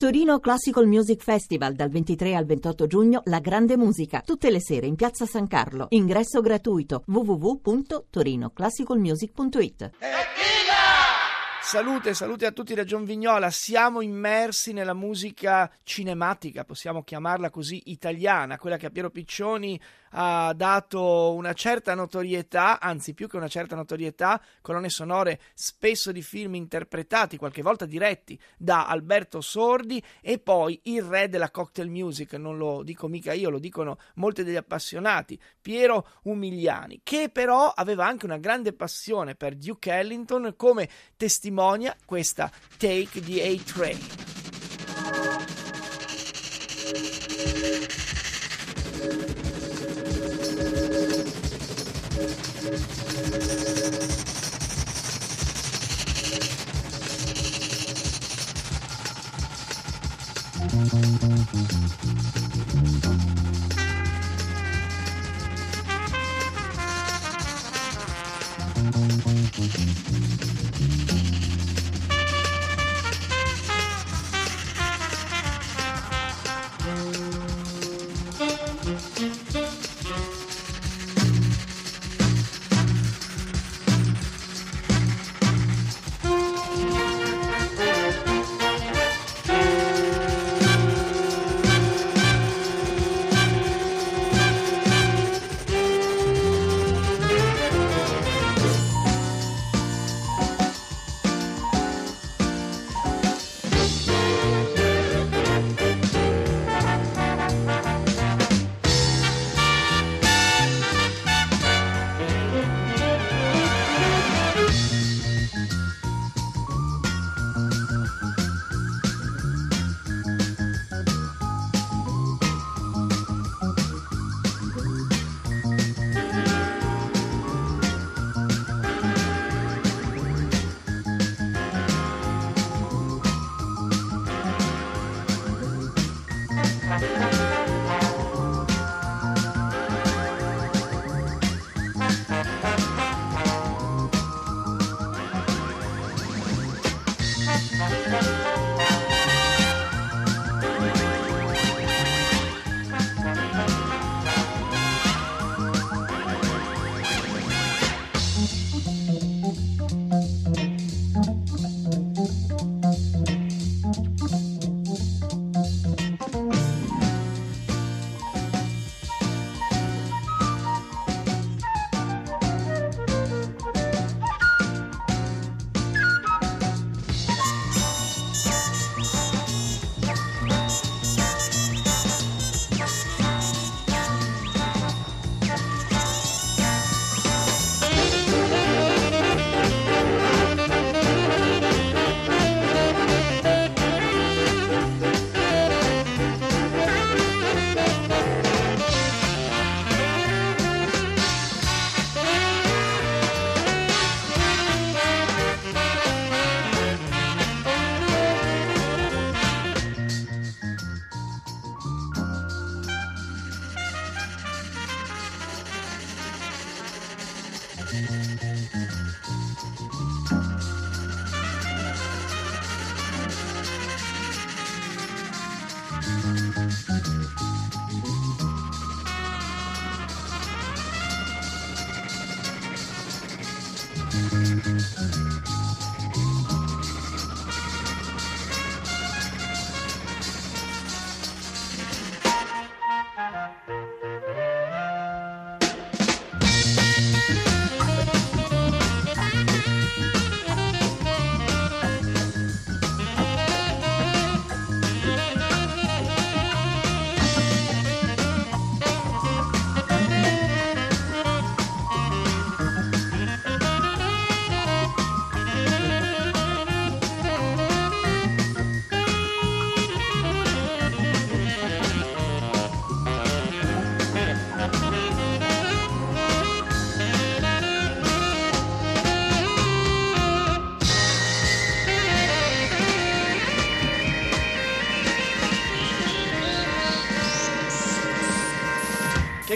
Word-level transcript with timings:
Torino 0.00 0.40
Classical 0.40 0.86
Music 0.86 1.22
Festival 1.22 1.74
dal 1.74 1.90
23 1.90 2.34
al 2.34 2.46
28 2.46 2.86
giugno 2.86 3.20
La 3.26 3.38
Grande 3.38 3.76
Musica, 3.76 4.22
tutte 4.22 4.50
le 4.50 4.58
sere 4.58 4.86
in 4.86 4.94
Piazza 4.94 5.26
San 5.26 5.46
Carlo. 5.46 5.88
Ingresso 5.90 6.40
gratuito 6.40 7.02
www.torinoclassicalmusic.it. 7.04 9.90
Salute, 11.60 12.14
salute 12.14 12.46
a 12.46 12.52
tutti 12.52 12.72
da 12.72 12.84
John 12.84 13.04
Vignola. 13.04 13.50
Siamo 13.50 14.00
immersi 14.00 14.72
nella 14.72 14.94
musica 14.94 15.70
cinematica, 15.82 16.64
possiamo 16.64 17.02
chiamarla 17.02 17.50
così, 17.50 17.90
italiana, 17.90 18.56
quella 18.56 18.78
che 18.78 18.86
a 18.86 18.90
Piero 18.90 19.10
Piccioni 19.10 19.78
ha 20.10 20.52
dato 20.54 21.34
una 21.34 21.52
certa 21.52 21.94
notorietà, 21.94 22.80
anzi 22.80 23.14
più 23.14 23.28
che 23.28 23.36
una 23.36 23.48
certa 23.48 23.76
notorietà, 23.76 24.40
colonne 24.60 24.88
sonore 24.88 25.40
spesso 25.54 26.12
di 26.12 26.22
film 26.22 26.54
interpretati, 26.54 27.36
qualche 27.36 27.62
volta 27.62 27.84
diretti 27.84 28.38
da 28.56 28.86
Alberto 28.86 29.40
Sordi 29.40 30.02
e 30.20 30.38
poi 30.38 30.80
il 30.84 31.02
re 31.02 31.28
della 31.28 31.50
cocktail 31.50 31.88
music, 31.88 32.34
non 32.34 32.56
lo 32.56 32.82
dico 32.82 33.08
mica 33.08 33.32
io, 33.32 33.50
lo 33.50 33.58
dicono 33.58 33.98
molti 34.14 34.42
degli 34.44 34.56
appassionati, 34.56 35.38
Piero 35.60 36.06
Umiliani, 36.22 37.00
che 37.02 37.28
però 37.30 37.68
aveva 37.68 38.06
anche 38.06 38.26
una 38.26 38.38
grande 38.38 38.72
passione 38.72 39.34
per 39.34 39.54
Duke 39.54 39.92
Ellington, 39.92 40.54
come 40.56 40.88
testimonia 41.16 41.96
questa 42.04 42.50
Take 42.76 43.20
the 43.20 43.42
A-Train. 43.42 44.39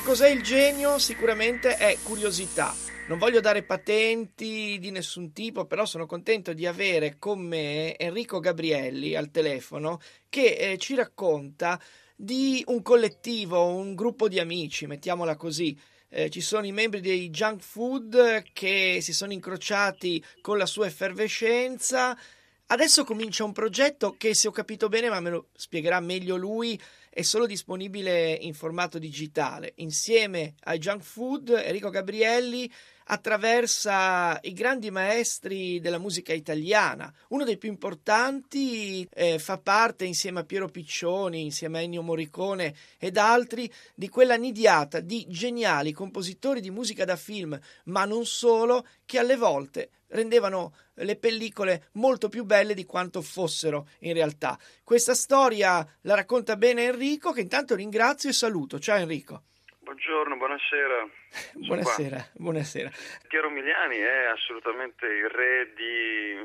Cos'è 0.04 0.28
il 0.28 0.42
genio? 0.42 0.98
Sicuramente 0.98 1.76
è 1.76 1.96
curiosità, 2.02 2.74
Non 3.08 3.16
voglio 3.16 3.40
dare 3.40 3.62
patenti 3.62 4.78
di 4.78 4.90
nessun 4.90 5.32
tipo, 5.32 5.64
però 5.64 5.86
sono 5.86 6.04
contento 6.04 6.52
di 6.52 6.66
avere 6.66 7.16
con 7.18 7.40
me 7.40 7.96
Enrico 7.96 8.38
Gabrielli 8.38 9.14
al 9.14 9.30
telefono 9.30 9.98
che 10.28 10.56
eh, 10.56 10.78
ci 10.78 10.94
racconta 10.94 11.80
di 12.14 12.62
un 12.66 12.82
collettivo, 12.82 13.66
un 13.66 13.94
gruppo 13.94 14.28
di 14.28 14.38
amici, 14.38 14.86
mettiamola 14.86 15.36
così. 15.36 15.78
Eh, 16.08 16.28
ci 16.28 16.42
sono 16.42 16.66
i 16.66 16.72
membri 16.72 17.00
dei 17.00 17.30
junk 17.30 17.62
food 17.62 18.44
che 18.52 18.98
si 19.00 19.12
sono 19.14 19.32
incrociati 19.32 20.22
con 20.42 20.58
la 20.58 20.66
sua 20.66 20.86
effervescenza. 20.86 22.16
Adesso 22.66 23.04
comincia 23.04 23.44
un 23.44 23.52
progetto 23.52 24.16
che, 24.16 24.34
se 24.34 24.48
ho 24.48 24.50
capito 24.50 24.88
bene, 24.88 25.10
ma 25.10 25.20
me 25.20 25.30
lo 25.30 25.48
spiegherà 25.54 26.00
meglio 26.00 26.36
lui, 26.36 26.80
è 27.10 27.22
solo 27.22 27.46
disponibile 27.46 28.32
in 28.32 28.54
formato 28.54 28.98
digitale. 28.98 29.74
Insieme 29.76 30.54
ai 30.64 30.78
junk 30.78 31.02
food, 31.02 31.50
Enrico 31.50 31.90
Gabrielli 31.90 32.70
attraversa 33.04 34.38
i 34.42 34.52
grandi 34.52 34.90
maestri 34.90 35.80
della 35.80 35.98
musica 35.98 36.32
italiana. 36.32 37.12
Uno 37.28 37.44
dei 37.44 37.58
più 37.58 37.68
importanti 37.68 39.06
eh, 39.12 39.38
fa 39.38 39.58
parte 39.58 40.04
insieme 40.04 40.40
a 40.40 40.44
Piero 40.44 40.68
Piccioni, 40.68 41.42
insieme 41.42 41.78
a 41.78 41.82
Ennio 41.82 42.02
Morricone 42.02 42.74
ed 42.98 43.16
altri 43.16 43.70
di 43.94 44.08
quella 44.08 44.36
nidiata 44.36 45.00
di 45.00 45.26
geniali 45.28 45.92
compositori 45.92 46.60
di 46.60 46.70
musica 46.70 47.04
da 47.04 47.16
film, 47.16 47.58
ma 47.84 48.04
non 48.04 48.24
solo, 48.24 48.86
che 49.04 49.18
alle 49.18 49.36
volte 49.36 49.90
rendevano 50.08 50.74
le 50.94 51.16
pellicole 51.16 51.88
molto 51.92 52.28
più 52.28 52.44
belle 52.44 52.74
di 52.74 52.84
quanto 52.84 53.20
fossero 53.20 53.88
in 54.00 54.12
realtà. 54.12 54.58
Questa 54.82 55.14
storia 55.14 55.86
la 56.02 56.14
racconta 56.14 56.56
bene 56.56 56.84
Enrico, 56.84 57.32
che 57.32 57.40
intanto 57.40 57.74
ringrazio 57.74 58.30
e 58.30 58.32
saluto. 58.32 58.78
Ciao 58.78 58.98
Enrico. 58.98 59.42
Buongiorno, 59.84 60.38
buonasera. 60.38 61.08
buonasera, 61.68 62.30
buonasera. 62.32 62.90
Piero 63.28 63.50
Miliani 63.50 63.98
è 63.98 64.24
assolutamente 64.32 65.04
il 65.04 65.28
re 65.28 65.74
di, 65.74 66.40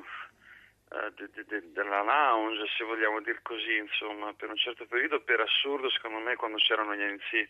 de, 1.16 1.30
de, 1.32 1.46
de, 1.48 1.72
della 1.72 2.04
lounge, 2.04 2.68
se 2.78 2.84
vogliamo 2.84 3.22
dire 3.22 3.40
così, 3.42 3.78
insomma, 3.78 4.34
per 4.34 4.50
un 4.50 4.58
certo 4.58 4.86
periodo, 4.88 5.22
per 5.22 5.40
assurdo, 5.40 5.90
secondo 5.90 6.20
me, 6.20 6.36
quando 6.36 6.58
c'erano 6.58 6.94
gli 6.94 7.02
inizi, 7.02 7.48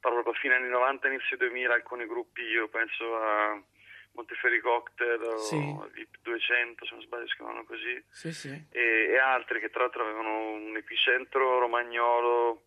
proprio 0.00 0.34
fine 0.34 0.56
anni 0.56 0.68
90, 0.68 1.08
inizio 1.08 1.38
2000, 1.38 1.72
alcuni 1.72 2.06
gruppi, 2.06 2.42
io 2.42 2.68
penso 2.68 3.16
a 3.16 3.58
Monteferri 4.12 4.60
Cocktail 4.60 5.22
o 5.22 5.38
sì. 5.38 5.56
VIP 5.94 6.18
200, 6.20 6.84
se 6.84 6.94
non 6.94 7.02
sbaglio 7.04 7.26
si 7.26 7.36
chiamano 7.36 7.64
così, 7.64 8.04
sì, 8.10 8.32
sì. 8.34 8.66
E, 8.70 9.08
e 9.08 9.16
altri 9.16 9.60
che 9.60 9.70
tra 9.70 9.80
l'altro 9.80 10.02
avevano 10.02 10.50
un 10.50 10.76
epicentro 10.76 11.58
romagnolo 11.58 12.64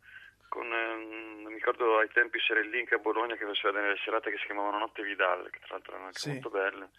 con, 0.47 0.71
ehm, 0.71 1.45
mi 1.47 1.53
ricordo 1.53 1.97
ai 1.99 2.09
tempi 2.09 2.39
c'era 2.39 2.59
il 2.59 2.69
link 2.69 2.91
a 2.93 2.97
Bologna 2.97 3.35
che 3.35 3.45
faceva 3.45 3.79
delle 3.79 3.97
serate 4.03 4.31
che 4.31 4.37
si 4.37 4.45
chiamavano 4.45 4.79
Notte 4.79 5.03
Vidal, 5.03 5.49
che 5.49 5.59
tra 5.59 5.75
l'altro 5.75 5.91
erano 5.93 6.07
anche 6.07 6.19
sì. 6.19 6.31
molto 6.31 6.49
belle. 6.49 6.89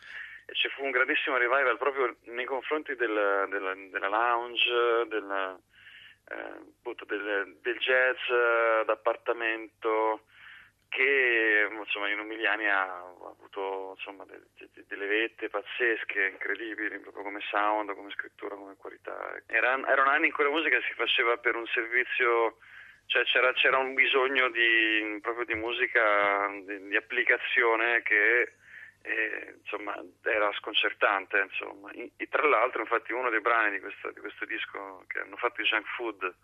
E 0.46 0.54
ci 0.54 0.69
fu 0.69 0.84
un 0.84 0.90
grandissimo 0.90 1.37
revival 1.37 1.76
proprio 1.78 2.16
nei 2.25 2.44
confronti 2.44 2.94
del, 2.94 3.46
del, 3.48 3.88
della 3.90 4.08
lounge, 4.08 5.06
del, 5.08 5.60
eh, 6.28 7.04
del, 7.06 7.56
del 7.60 7.78
jazz 7.78 8.19
eh, 8.31 8.84
d'appartamento 8.84 10.22
che 10.88 11.69
insomma, 11.70 12.08
in 12.08 12.20
Umiliani 12.20 12.69
ha 12.69 12.99
avuto 12.99 13.94
insomma, 13.96 14.25
de, 14.25 14.40
de, 14.56 14.84
delle 14.87 15.06
vette 15.06 15.49
pazzesche, 15.49 16.28
incredibili, 16.32 16.99
proprio 17.00 17.22
come 17.22 17.40
sound, 17.50 17.94
come 17.94 18.10
scrittura, 18.10 18.54
come 18.54 18.76
qualità. 18.76 19.37
Era, 19.46 19.78
erano 19.87 20.10
anni 20.10 20.26
in 20.26 20.32
cui 20.32 20.44
la 20.44 20.50
musica 20.50 20.81
si 20.82 20.94
faceva 20.94 21.37
per 21.38 21.56
un 21.56 21.66
servizio 21.66 22.58
cioè 23.06 23.25
c'era, 23.25 23.53
c'era, 23.53 23.79
un 23.79 23.94
bisogno 23.94 24.50
di, 24.50 25.19
proprio 25.20 25.44
di 25.44 25.55
musica, 25.55 26.49
di, 26.64 26.88
di 26.88 26.97
applicazione 26.97 28.03
che 28.03 28.53
eh, 29.03 29.55
insomma, 29.62 29.94
era 30.23 30.53
sconcertante. 30.55 31.38
Insomma. 31.38 31.91
E, 31.93 32.29
tra 32.29 32.47
l'altro, 32.47 32.81
infatti, 32.81 33.12
uno 33.12 33.31
dei 33.31 33.41
brani 33.41 33.73
di 33.73 33.81
questo, 33.81 34.11
di 34.11 34.20
questo 34.20 34.44
disco 34.44 35.05
che 35.06 35.20
hanno 35.20 35.37
fatto 35.37 35.62
i 35.62 35.64
Junk 35.64 35.87
Food 35.97 36.35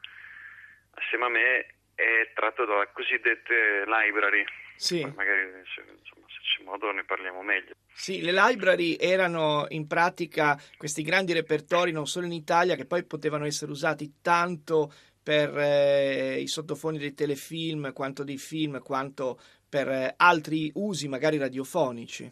assieme 0.94 1.24
a 1.24 1.28
me 1.28 1.66
è 1.94 2.30
tratto 2.34 2.64
dalle 2.64 2.90
cosiddette 2.92 3.84
library. 3.86 4.44
Sì. 4.76 5.04
Magari 5.04 5.42
insomma, 5.42 6.26
se 6.26 6.40
c'è 6.56 6.64
modo 6.64 6.90
ne 6.90 7.04
parliamo 7.04 7.42
meglio. 7.42 7.74
Sì, 7.92 8.22
le 8.22 8.32
library 8.32 8.96
erano 8.98 9.66
in 9.68 9.86
pratica 9.86 10.58
questi 10.76 11.02
grandi 11.02 11.32
repertori 11.32 11.92
non 11.92 12.06
solo 12.06 12.26
in 12.26 12.32
Italia 12.32 12.74
che 12.74 12.86
poi 12.86 13.04
potevano 13.04 13.44
essere 13.44 13.70
usati 13.70 14.14
tanto 14.22 14.92
per 15.22 15.56
eh, 15.56 16.40
i 16.40 16.46
sottofoni 16.46 16.98
dei 16.98 17.14
telefilm, 17.14 17.92
quanto 17.92 18.24
dei 18.24 18.38
film, 18.38 18.80
quanto 18.82 19.40
per 19.68 19.88
eh, 19.88 20.14
altri 20.16 20.70
usi 20.74 21.08
magari 21.08 21.38
radiofonici. 21.38 22.30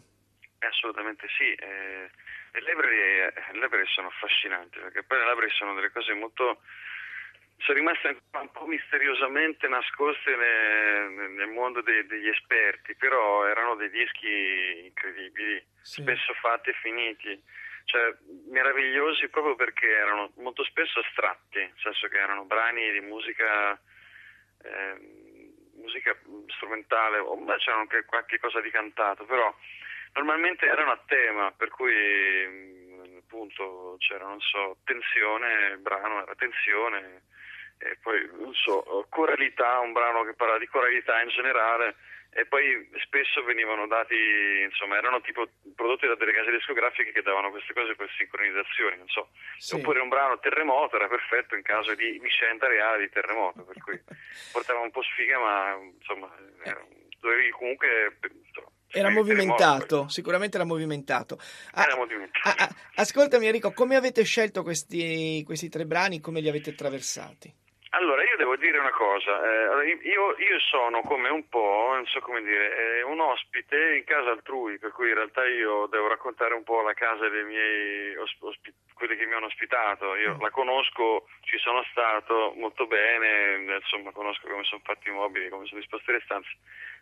Assolutamente 0.59 1.27
sì. 1.37 1.53
Eh, 1.53 2.09
le, 2.51 2.59
library, 2.59 2.97
eh, 2.97 3.33
le 3.53 3.59
library 3.59 3.87
sono 3.87 4.07
affascinanti 4.07 4.79
perché 4.79 5.03
poi 5.03 5.17
le 5.19 5.27
library 5.27 5.51
sono 5.51 5.73
delle 5.73 5.91
cose 5.91 6.13
molto 6.13 6.61
sono 7.61 7.77
rimaste 7.77 8.17
un 8.31 8.51
po' 8.51 8.65
misteriosamente 8.65 9.67
nascoste 9.67 10.35
nel, 10.35 11.29
nel 11.29 11.47
mondo 11.49 11.81
dei, 11.81 12.05
degli 12.07 12.27
esperti, 12.27 12.95
però 12.95 13.45
erano 13.45 13.75
dei 13.75 13.89
dischi 13.91 14.85
incredibili, 14.85 15.63
sì. 15.81 16.01
spesso 16.01 16.33
fatti 16.41 16.71
e 16.71 16.73
finiti 16.81 17.43
cioè, 17.91 18.15
meravigliosi 18.49 19.27
proprio 19.27 19.55
perché 19.55 19.85
erano 19.85 20.31
molto 20.37 20.63
spesso 20.63 21.01
astratti, 21.01 21.59
nel 21.59 21.73
senso 21.83 22.07
che 22.07 22.17
erano 22.17 22.45
brani 22.45 22.89
di 22.89 23.01
musica, 23.01 23.77
eh, 24.63 24.95
musica 25.75 26.15
strumentale, 26.55 27.17
o 27.17 27.35
beh, 27.35 27.57
c'era 27.57 27.77
anche 27.77 28.05
qualche 28.05 28.39
cosa 28.39 28.61
di 28.61 28.71
cantato, 28.71 29.25
però 29.25 29.53
normalmente 30.13 30.65
erano 30.65 30.91
a 30.91 31.03
tema, 31.05 31.51
per 31.51 31.67
cui 31.69 31.93
mm, 31.93 33.17
appunto 33.17 33.97
c'era, 33.99 34.25
non 34.25 34.39
so, 34.39 34.77
tensione, 34.85 35.71
il 35.71 35.79
brano 35.79 36.21
era 36.23 36.35
tensione, 36.35 37.23
e 37.77 37.97
poi, 38.01 38.25
non 38.39 38.53
so, 38.53 39.05
coralità, 39.09 39.79
un 39.79 39.91
brano 39.91 40.23
che 40.23 40.33
parla 40.33 40.57
di 40.57 40.67
coralità 40.67 41.21
in 41.21 41.29
generale, 41.29 41.95
e 42.33 42.45
poi 42.45 42.89
spesso 43.03 43.43
venivano 43.43 43.87
dati, 43.87 44.15
insomma, 44.63 44.97
erano 44.97 45.19
tipo 45.19 45.49
prodotti 45.75 46.07
da 46.07 46.15
delle 46.15 46.31
case 46.31 46.51
discografiche 46.51 47.11
che 47.11 47.21
davano 47.21 47.51
queste 47.51 47.73
cose 47.73 47.93
per 47.95 48.09
sincronizzazioni, 48.17 48.97
non 48.97 49.07
so. 49.07 49.29
Sì. 49.57 49.75
Oppure 49.75 49.99
un 49.99 50.07
brano 50.07 50.39
terremoto 50.39 50.95
era 50.95 51.09
perfetto 51.09 51.55
in 51.55 51.61
caso 51.61 51.93
di 51.93 52.17
vicenda 52.19 52.67
reale 52.67 52.99
di 52.99 53.09
terremoto, 53.09 53.63
per 53.63 53.77
cui 53.83 53.99
portava 54.53 54.79
un 54.79 54.91
po' 54.91 55.03
sfiga, 55.03 55.39
ma 55.39 55.75
insomma, 55.75 56.33
era, 56.63 56.81
dovevi 57.19 57.49
comunque 57.51 58.17
insomma, 58.21 58.69
era 58.93 59.09
movimentato, 59.09 60.07
sicuramente 60.07 60.55
era 60.55 60.65
movimentato. 60.65 61.37
Ah, 61.73 61.83
era 61.83 61.97
movimentato. 61.97 62.47
Ah, 62.47 62.55
ah, 62.63 62.75
ascoltami 62.95 63.45
Enrico, 63.45 63.73
come 63.73 63.97
avete 63.97 64.23
scelto 64.23 64.63
questi, 64.63 65.43
questi 65.45 65.67
tre 65.67 65.85
brani, 65.85 66.21
come 66.21 66.39
li 66.39 66.47
avete 66.47 66.69
attraversati? 66.69 67.53
Allora, 67.93 68.23
io 68.23 68.37
devo 68.37 68.55
dire 68.55 68.77
una 68.77 68.91
cosa, 68.91 69.81
eh, 69.81 69.99
io, 70.03 70.35
io, 70.37 70.59
sono 70.59 71.01
come 71.01 71.27
un 71.27 71.49
po', 71.49 71.91
non 71.91 72.05
so 72.05 72.21
come 72.21 72.41
dire, 72.41 72.99
eh, 72.99 73.01
un 73.03 73.19
ospite 73.19 73.97
in 73.97 74.05
casa 74.05 74.29
altrui, 74.29 74.79
per 74.79 74.93
cui 74.93 75.09
in 75.09 75.15
realtà 75.15 75.45
io 75.45 75.87
devo 75.87 76.07
raccontare 76.07 76.53
un 76.53 76.63
po' 76.63 76.81
la 76.83 76.93
casa 76.93 77.27
dei 77.27 77.43
miei 77.43 78.15
ospiti, 78.15 78.73
quelli 78.93 79.17
che 79.17 79.25
mi 79.25 79.33
hanno 79.33 79.47
ospitato, 79.47 80.15
io 80.15 80.37
la 80.39 80.49
conosco, 80.51 81.27
ci 81.41 81.57
sono 81.57 81.83
stato 81.91 82.53
molto 82.55 82.87
bene, 82.87 83.75
insomma 83.75 84.11
conosco 84.11 84.47
come 84.47 84.63
sono 84.63 84.81
fatti 84.85 85.09
i 85.09 85.11
mobili, 85.11 85.49
come 85.49 85.65
sono 85.65 85.81
disposte 85.81 86.13
le 86.13 86.21
stanze, 86.23 86.49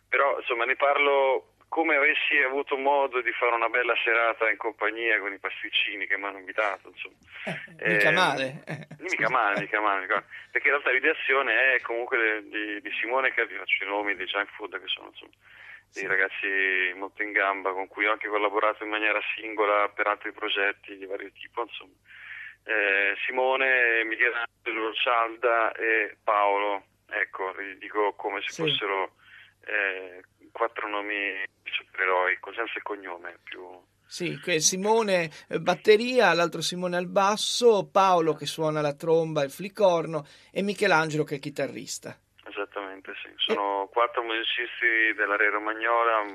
però 0.08 0.40
insomma 0.40 0.64
ne 0.64 0.74
parlo 0.74 1.52
come 1.70 1.94
avessi 1.94 2.36
avuto 2.44 2.76
modo 2.76 3.22
di 3.22 3.30
fare 3.30 3.54
una 3.54 3.68
bella 3.68 3.94
serata 4.02 4.50
in 4.50 4.56
compagnia 4.56 5.20
con 5.20 5.32
i 5.32 5.38
pasticcini 5.38 6.04
che 6.08 6.18
mi 6.18 6.24
hanno 6.24 6.38
invitato, 6.38 6.88
insomma. 6.88 7.14
Eh, 7.78 7.92
mica 7.92 8.08
eh, 8.08 8.12
male. 8.12 8.62
Mica 8.98 9.30
male, 9.30 9.60
mica 9.60 9.80
male, 9.80 10.06
perché 10.50 10.66
in 10.66 10.74
realtà 10.74 10.90
l'ideazione 10.90 11.74
è 11.74 11.80
comunque 11.80 12.42
di, 12.42 12.80
di 12.80 12.90
Simone 13.00 13.32
che 13.32 13.46
faccio 13.46 13.84
i 13.84 13.86
nomi 13.86 14.16
dei 14.16 14.26
junk 14.26 14.50
food 14.56 14.80
che 14.80 14.88
sono 14.88 15.10
insomma, 15.10 15.30
dei 15.92 16.02
sì. 16.02 16.06
ragazzi 16.08 16.92
molto 16.96 17.22
in 17.22 17.30
gamba 17.30 17.72
con 17.72 17.86
cui 17.86 18.04
ho 18.04 18.12
anche 18.12 18.26
collaborato 18.26 18.82
in 18.82 18.90
maniera 18.90 19.20
singola 19.36 19.88
per 19.90 20.08
altri 20.08 20.32
progetti 20.32 20.96
di 20.96 21.06
vario 21.06 21.30
tipo, 21.30 21.62
insomma. 21.62 21.94
Eh, 22.64 23.14
Simone, 23.24 24.02
Michelangelo, 24.04 24.92
Cialda 24.92 25.70
e 25.74 26.16
Paolo, 26.24 26.82
ecco, 27.08 27.54
li 27.56 27.78
dico 27.78 28.14
come 28.14 28.40
se 28.42 28.50
sì. 28.50 28.62
fossero 28.62 29.14
eh, 29.66 30.20
quattro 30.52 30.88
nomi 30.88 31.42
supereroi, 31.64 32.38
con 32.40 32.54
senso 32.54 32.78
e 32.78 32.82
cognome 32.82 33.38
più... 33.42 33.60
Sì, 34.06 34.36
Simone 34.58 35.30
eh, 35.48 35.60
batteria, 35.60 36.32
l'altro 36.32 36.62
Simone 36.62 36.96
al 36.96 37.06
basso, 37.06 37.88
Paolo 37.88 38.34
che 38.34 38.44
suona 38.44 38.80
la 38.80 38.94
tromba 38.94 39.42
e 39.42 39.44
il 39.44 39.52
flicorno 39.52 40.26
e 40.52 40.62
Michelangelo 40.62 41.22
che 41.22 41.36
è 41.36 41.38
chitarrista. 41.38 42.18
Esattamente, 42.44 43.12
sì. 43.22 43.32
Sono 43.36 43.84
e... 43.84 43.88
quattro 43.92 44.24
musicisti 44.24 45.14
dell'area 45.14 45.50
romagnola 45.50 46.26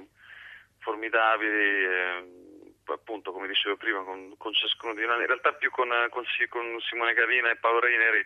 formidabili, 0.79 1.83
eh, 1.83 2.23
appunto 2.85 3.33
come 3.33 3.47
dicevo 3.47 3.75
prima, 3.75 4.03
con, 4.03 4.35
con 4.37 4.53
ciascuno 4.53 4.93
di 4.93 5.03
noi, 5.05 5.21
in 5.21 5.27
realtà 5.27 5.51
più 5.53 5.71
con, 5.71 5.89
con, 6.11 6.23
con 6.47 6.79
Simone 6.79 7.13
Gavina 7.13 7.49
e 7.49 7.57
Paolo 7.57 7.79
Reineri 7.79 8.23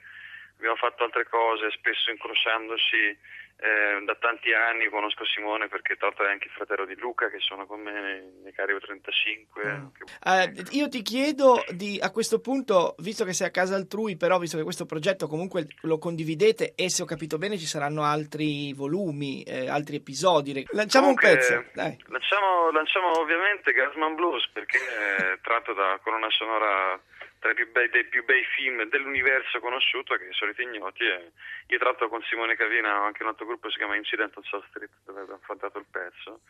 abbiamo 0.58 0.76
fatto 0.76 1.06
altre 1.06 1.26
cose, 1.28 1.72
spesso 1.72 2.12
incrociandoci 2.12 3.18
eh, 3.62 4.04
da 4.06 4.16
tanti 4.16 4.54
anni 4.54 4.88
conosco 4.88 5.26
Simone 5.26 5.68
perché 5.68 5.98
l'altro 6.00 6.26
è 6.26 6.32
anche 6.32 6.48
il 6.48 6.54
fratello 6.54 6.86
di 6.86 6.96
Luca 6.96 7.30
che 7.30 7.40
sono 7.40 7.66
con 7.66 7.82
me 7.82 7.92
nei, 7.92 8.22
nei 8.44 8.54
Carico 8.54 8.80
35. 8.80 9.64
Mm. 9.66 9.86
Eh, 10.24 10.54
io 10.72 10.88
ti 10.88 11.02
chiedo 11.02 11.64
di, 11.72 12.00
a 12.02 12.10
questo 12.12 12.40
punto, 12.40 12.96
visto 13.00 13.26
che 13.26 13.34
sei 13.34 13.48
a 13.48 13.52
casa 13.52 13.76
altrui, 13.76 14.16
però 14.16 14.40
visto 14.40 14.56
che 14.56 14.64
questo 14.64 14.86
progetto 14.86 15.28
comunque 15.28 15.68
lo 15.82 15.98
condividete 15.98 16.74
e 16.74 16.90
se 16.90 17.04
ho 17.04 17.06
capito 17.06 17.38
bene 17.38 17.58
ci 17.58 17.66
saranno 17.66 18.04
altri 18.04 18.74
volumi, 18.74 19.44
eh, 19.44 19.70
altri 19.70 19.98
episodi. 19.98 20.66
Lanciamo 20.72 21.14
comunque, 21.14 21.32
un 21.32 21.36
pezzo. 21.36 21.66
Lanciamo, 22.08 22.72
lanciamo, 22.72 23.20
ovviamente 23.20 23.74
Gasman 23.74 24.16
Blues 24.16 24.48
perché 24.54 24.78
è 24.78 25.40
tratto 25.42 25.74
da 25.74 26.00
colonna 26.02 26.30
sonora 26.30 26.98
tra 27.40 27.52
i 27.52 27.56
più 27.56 27.72
bei, 27.72 27.90
dei 27.90 28.06
più 28.06 28.24
bei 28.26 28.44
film 28.56 28.84
dell'universo 28.84 29.60
conosciuto 29.60 30.16
che 30.16 30.26
i 30.26 30.34
soliti 30.34 30.62
ignoti 30.62 31.06
e 31.06 31.32
io 31.68 31.78
tratto 31.78 32.08
con 32.10 32.22
Simone 32.24 32.56
Cavina 32.56 33.04
anche 33.04 33.24
un 33.24 33.30
altro 33.30 33.46
gruppo 33.46 33.70
si 33.70 33.78
chiama 33.78 33.96
Incident 33.96 34.36
on 34.38 34.44
South 34.44 34.66
Street 34.68 34.92
dove 35.06 35.22
abbiamo 35.22 35.40
affrontato 35.42 35.80
il 35.80 35.86
pezzo. 35.90 36.42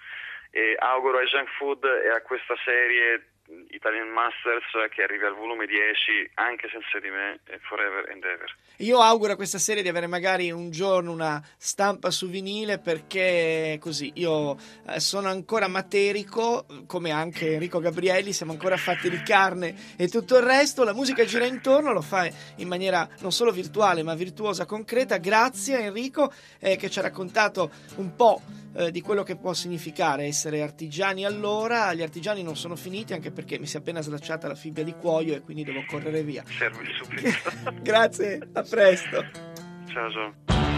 E 0.52 0.76
auguro 0.80 1.20
ai 1.20 1.28
Junk 1.28 1.50
Food 1.58 1.84
e 1.84 2.10
a 2.10 2.22
questa 2.22 2.56
serie 2.66 3.30
Italian 3.70 4.10
Masters 4.10 4.66
che 4.94 5.04
arrivi 5.04 5.26
al 5.26 5.36
volume 5.36 5.66
10 5.66 6.32
anche 6.36 6.70
senza 6.70 7.00
di 7.00 7.10
me 7.10 7.40
Forever 7.68 8.10
and 8.12 8.24
Ever. 8.24 8.56
Io 8.78 9.00
auguro 9.00 9.34
a 9.34 9.36
questa 9.36 9.58
serie 9.58 9.82
di 9.82 9.90
avere 9.90 10.08
magari 10.08 10.52
un 10.52 10.70
giorno 10.70 11.12
una 11.12 11.42
stampa 11.58 12.12
su 12.12 12.30
vinile 12.30 12.80
perché 12.80 13.78
così 13.82 14.12
io 14.16 14.56
eh, 14.88 15.00
sono 15.00 15.30
ancora 15.30 15.68
materico 15.68 16.66
come 16.86 17.12
anche 17.12 17.54
Enrico 17.54 17.80
Gabrielli, 17.80 18.34
siamo 18.34 18.52
ancora 18.52 18.78
fatti 18.78 19.10
di 19.10 19.22
carne 19.24 19.76
e 19.98 20.08
tutto 20.08 20.38
il 20.38 20.44
resto, 20.44 20.84
la 20.84 20.94
musica 20.94 21.26
gira 21.26 21.46
intorno, 21.46 21.92
lo 21.92 22.02
fa 22.02 22.30
in 22.58 22.68
maniera 22.68 23.08
non 23.20 23.32
solo 23.32 23.52
virtuale 23.52 24.04
ma 24.04 24.14
virtuosa, 24.14 24.66
concreta. 24.66 25.18
Grazie 25.18 25.80
Enrico 25.80 26.32
eh, 26.60 26.78
che 26.78 26.90
ci 26.90 27.00
ha 27.00 27.04
raccontato 27.04 27.72
un 27.96 28.16
po' 28.16 28.42
eh, 28.76 28.92
di 28.92 29.02
quello 29.02 29.24
che 29.24 29.36
può 29.36 29.54
significare 29.54 30.26
essere 30.26 30.62
artigiani 30.62 31.26
allora. 31.26 31.94
Gli 31.94 32.02
artigiani 32.02 32.44
non 32.44 32.56
sono 32.56 32.76
finiti 32.76 33.14
anche 33.14 33.32
perché 33.32 33.39
mi 33.60 33.66
si 33.66 33.78
è 33.78 33.80
appena 33.80 34.02
slacciata 34.02 34.48
la 34.48 34.56
fibbia 34.56 34.84
di 34.84 34.94
cuoio 34.94 35.36
e 35.36 35.42
quindi 35.42 35.64
devo 35.64 35.84
correre 35.88 36.24
via. 36.24 36.44
Serve 36.48 36.84
subito. 37.02 37.30
Grazie, 37.82 38.40
a 38.54 38.64
presto. 38.64 39.26
Ciao, 39.88 40.12
ciao. 40.12 40.69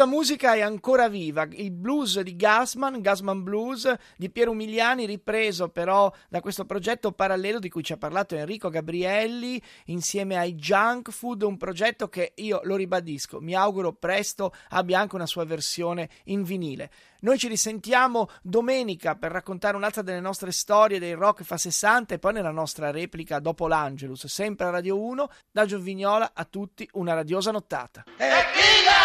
Questa 0.00 0.16
musica 0.16 0.54
è 0.54 0.62
ancora 0.62 1.10
viva, 1.10 1.46
il 1.50 1.72
blues 1.72 2.20
di 2.20 2.34
Gassman, 2.34 3.02
Gassman 3.02 3.42
Blues 3.42 3.94
di 4.16 4.30
Piero 4.30 4.52
Umiliani, 4.52 5.04
ripreso 5.04 5.68
però 5.68 6.10
da 6.30 6.40
questo 6.40 6.64
progetto 6.64 7.12
parallelo 7.12 7.58
di 7.58 7.68
cui 7.68 7.82
ci 7.82 7.92
ha 7.92 7.98
parlato 7.98 8.34
Enrico 8.34 8.70
Gabrielli 8.70 9.60
insieme 9.86 10.38
ai 10.38 10.54
Junk 10.54 11.10
Food, 11.10 11.42
un 11.42 11.58
progetto 11.58 12.08
che 12.08 12.32
io 12.36 12.62
lo 12.64 12.76
ribadisco, 12.76 13.42
mi 13.42 13.54
auguro 13.54 13.92
presto 13.92 14.54
abbia 14.70 14.98
anche 14.98 15.16
una 15.16 15.26
sua 15.26 15.44
versione 15.44 16.08
in 16.24 16.44
vinile. 16.44 16.90
Noi 17.20 17.36
ci 17.36 17.48
risentiamo 17.48 18.30
domenica 18.40 19.16
per 19.16 19.32
raccontare 19.32 19.76
un'altra 19.76 20.00
delle 20.00 20.20
nostre 20.20 20.50
storie 20.50 20.98
dei 20.98 21.12
rock 21.12 21.42
fa 21.42 21.58
60 21.58 22.14
e 22.14 22.18
poi 22.18 22.32
nella 22.32 22.50
nostra 22.50 22.90
replica 22.90 23.38
dopo 23.38 23.68
l'Angelus, 23.68 24.24
sempre 24.28 24.64
a 24.64 24.70
Radio 24.70 24.98
1. 24.98 25.28
Da 25.50 25.66
Giovignola 25.66 26.30
a 26.32 26.46
tutti 26.46 26.88
una 26.92 27.12
radiosa 27.12 27.50
nottata. 27.50 28.04
Evviva! 28.16 28.99